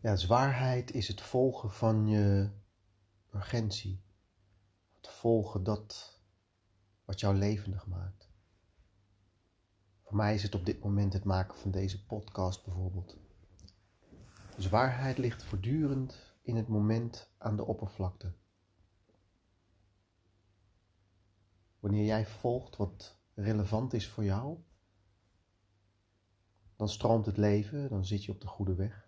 [0.00, 2.50] Ja, zwaarheid is het volgen van je
[3.34, 4.02] urgentie.
[4.96, 6.20] Het volgen dat
[7.04, 8.30] wat jou levendig maakt.
[10.02, 13.16] Voor mij is het op dit moment het maken van deze podcast bijvoorbeeld.
[14.56, 18.32] Zwaarheid ligt voortdurend in het moment aan de oppervlakte.
[21.80, 24.58] Wanneer jij volgt wat relevant is voor jou,
[26.76, 29.07] dan stroomt het leven, dan zit je op de goede weg.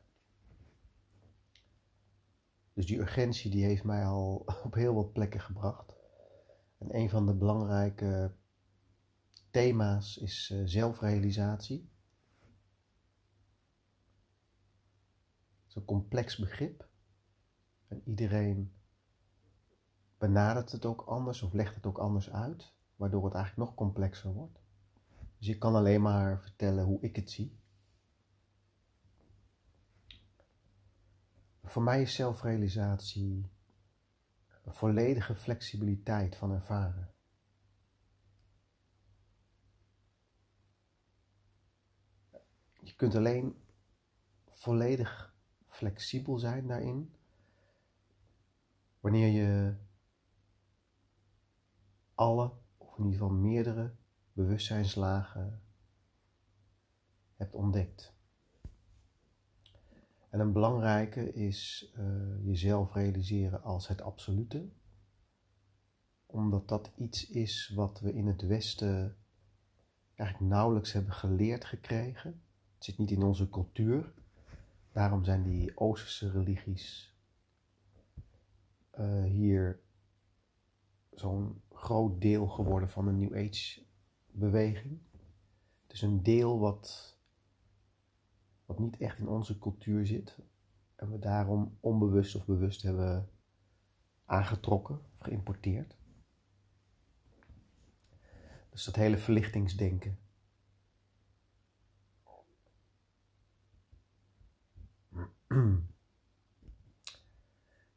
[2.72, 5.94] Dus die urgentie die heeft mij al op heel wat plekken gebracht.
[6.78, 8.34] En een van de belangrijke
[9.50, 11.90] thema's is uh, zelfrealisatie.
[15.60, 16.88] Het is een complex begrip.
[17.88, 18.72] En iedereen
[20.18, 24.32] benadert het ook anders of legt het ook anders uit, waardoor het eigenlijk nog complexer
[24.32, 24.60] wordt.
[25.38, 27.59] Dus ik kan alleen maar vertellen hoe ik het zie.
[31.70, 33.50] Voor mij is zelfrealisatie
[34.64, 37.14] een volledige flexibiliteit van ervaren.
[42.80, 43.62] Je kunt alleen
[44.48, 45.34] volledig
[45.66, 47.14] flexibel zijn daarin
[49.00, 49.76] wanneer je
[52.14, 53.94] alle, of in ieder geval meerdere,
[54.32, 55.62] bewustzijnslagen
[57.36, 58.19] hebt ontdekt.
[60.30, 64.68] En een belangrijke is uh, jezelf realiseren als het absolute,
[66.26, 69.16] omdat dat iets is wat we in het Westen
[70.14, 72.42] eigenlijk nauwelijks hebben geleerd gekregen.
[72.74, 74.12] Het zit niet in onze cultuur.
[74.92, 77.14] Daarom zijn die Oosterse religies
[78.98, 79.80] uh, hier
[81.10, 83.82] zo'n groot deel geworden van de New Age
[84.30, 84.98] beweging.
[85.82, 87.18] Het is een deel wat
[88.70, 90.38] wat niet echt in onze cultuur zit.
[90.96, 93.30] En we daarom onbewust of bewust hebben
[94.24, 95.96] aangetrokken, geïmporteerd.
[98.68, 100.18] Dus dat hele verlichtingsdenken.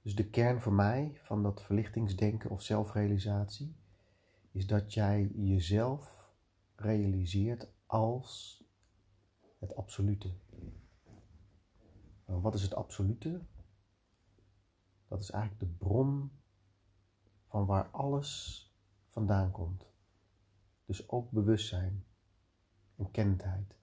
[0.01, 3.75] Dus de kern voor mij van dat verlichtingsdenken of zelfrealisatie
[4.51, 6.31] is dat jij jezelf
[6.75, 8.61] realiseert als
[9.59, 10.33] het absolute.
[12.43, 13.41] Wat is het absolute?
[15.07, 16.31] Dat is eigenlijk de bron
[17.47, 18.67] van waar alles
[19.07, 19.85] vandaan komt.
[20.85, 22.05] Dus ook bewustzijn
[22.95, 23.75] en kennendheid.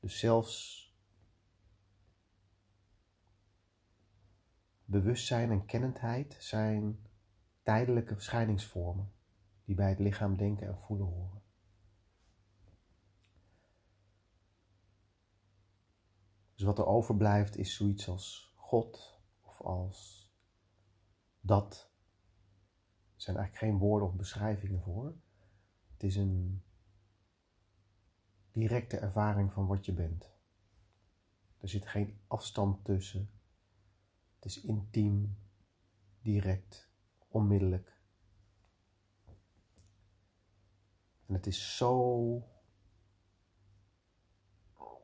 [0.00, 0.86] Dus zelfs
[4.84, 7.06] bewustzijn en kennendheid zijn
[7.62, 9.12] tijdelijke verschijningsvormen
[9.64, 11.41] die bij het lichaam denken en voelen horen.
[16.62, 20.30] Dus wat er overblijft is zoiets als God of als
[21.40, 21.90] dat.
[23.14, 25.14] Er zijn eigenlijk geen woorden of beschrijvingen voor.
[25.92, 26.62] Het is een
[28.52, 30.32] directe ervaring van wat je bent.
[31.58, 33.30] Er zit geen afstand tussen.
[34.34, 35.38] Het is intiem,
[36.20, 36.90] direct,
[37.28, 38.00] onmiddellijk.
[41.26, 42.48] En het is zo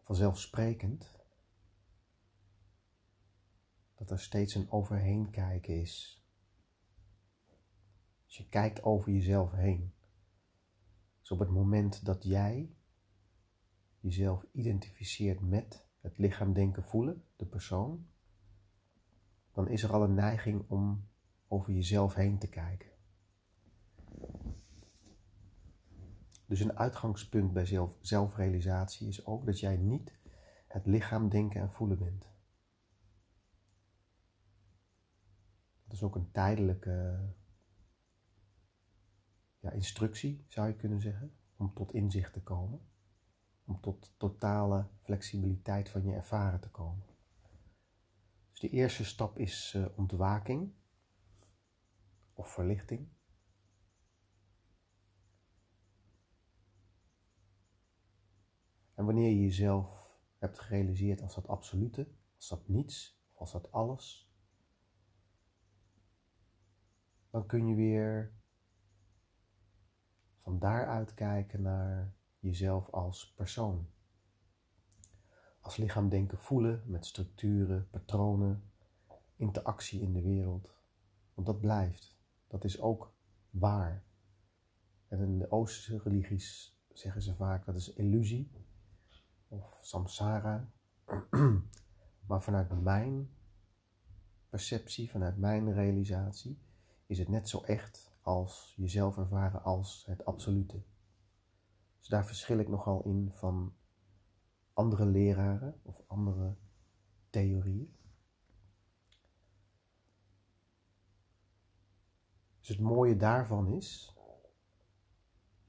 [0.03, 1.18] vanzelfsprekend
[3.99, 6.23] dat er steeds een overheen kijken is.
[8.27, 9.93] Dus je kijkt over jezelf heen.
[11.21, 12.77] Dus op het moment dat jij
[14.01, 18.07] jezelf identificeert met het lichaam denken voelen, de persoon,
[19.53, 21.09] dan is er al een neiging om
[21.49, 22.91] over jezelf heen te kijken.
[26.47, 30.19] Dus een uitgangspunt bij zelf, zelfrealisatie is ook dat jij niet
[30.67, 32.38] het lichaam denken en voelen bent.
[35.89, 37.29] Dat is ook een tijdelijke
[39.59, 42.81] ja, instructie, zou je kunnen zeggen, om tot inzicht te komen.
[43.65, 47.07] Om tot totale flexibiliteit van je ervaren te komen.
[48.51, 50.73] Dus de eerste stap is uh, ontwaking
[52.33, 53.09] of verlichting.
[58.95, 64.28] En wanneer je jezelf hebt gerealiseerd als dat absolute, als dat niets, als dat alles,
[67.39, 68.33] dan kun je weer
[70.37, 73.89] van daaruit kijken naar jezelf als persoon.
[75.61, 78.71] Als lichaam denken voelen met structuren, patronen,
[79.37, 80.75] interactie in de wereld.
[81.35, 82.19] Want dat blijft.
[82.47, 83.15] Dat is ook
[83.51, 84.05] waar.
[85.09, 88.51] En in de Oosterse religies zeggen ze vaak dat is illusie
[89.49, 90.73] of samsara.
[92.29, 93.31] maar vanuit mijn
[94.49, 96.67] perceptie, vanuit mijn realisatie,
[97.09, 100.83] is het net zo echt als jezelf ervaren als het absolute.
[101.99, 103.75] Dus daar verschil ik nogal in van
[104.73, 106.57] andere leraren of andere
[107.31, 107.97] theorieën.
[112.59, 114.17] Dus het mooie daarvan is,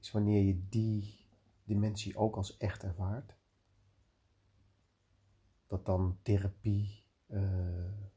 [0.00, 1.28] is wanneer je die
[1.64, 3.36] dimensie ook als echt ervaart,
[5.66, 8.08] dat dan therapie, uh,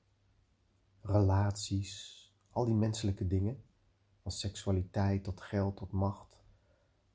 [1.02, 2.23] relaties,
[2.54, 3.64] al die menselijke dingen,
[4.22, 6.40] van seksualiteit tot geld tot macht,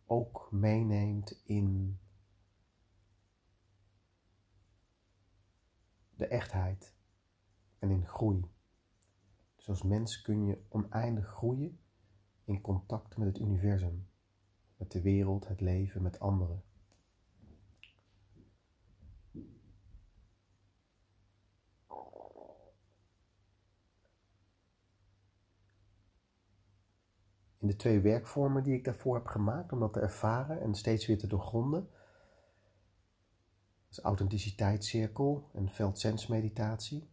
[0.06, 1.98] ook meeneemt in
[6.16, 6.94] de echtheid
[7.78, 8.50] en in groei.
[9.56, 11.80] Dus als mens kun je oneindig groeien
[12.44, 14.08] in contact met het universum,
[14.76, 16.62] met de wereld, het leven, met anderen.
[27.58, 31.06] In de twee werkvormen die ik daarvoor heb gemaakt, om dat te ervaren en steeds
[31.06, 31.88] weer te doorgronden,
[33.90, 37.10] is authenticiteitscirkel en veldsensmeditatie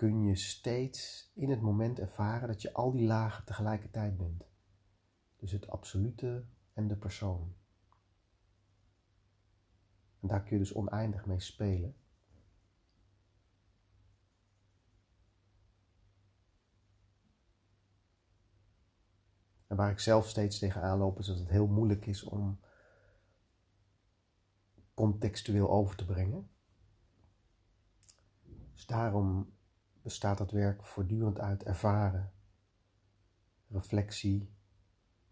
[0.00, 4.44] kun je steeds in het moment ervaren dat je al die lagen tegelijkertijd bent.
[5.36, 7.54] Dus het absolute en de persoon.
[10.20, 11.94] En daar kun je dus oneindig mee spelen.
[19.70, 22.60] En waar ik zelf steeds tegenaan loop is dat het heel moeilijk is om
[24.94, 26.50] contextueel over te brengen.
[28.72, 29.52] Dus daarom
[30.02, 32.32] bestaat het werk voortdurend uit ervaren,
[33.68, 34.50] reflectie,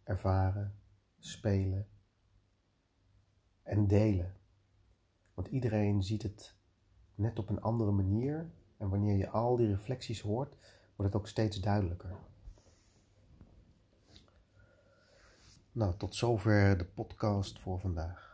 [0.02, 0.79] ervaren,
[1.19, 1.88] spelen
[3.62, 4.37] en delen.
[5.34, 6.56] Want iedereen ziet het
[7.14, 10.56] net op een andere manier en wanneer je al die reflecties hoort,
[10.96, 12.17] wordt het ook steeds duidelijker.
[15.78, 18.27] Nou, tot zover de podcast voor vandaag.